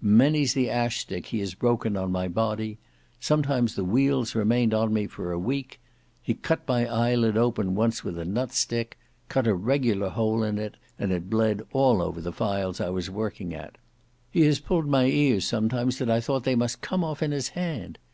[0.00, 2.78] Many's the ash stick he has broken on my body;
[3.20, 5.78] sometimes the weals remained on me for a week;
[6.22, 8.96] he cut my eyelid open once with a nutstick;
[9.28, 13.10] cut a regular hole in it, and it bled all over the files I was
[13.10, 13.76] working at.
[14.30, 17.50] He has pulled my ears sometimes that I thought they must come off in his
[17.50, 17.98] hand.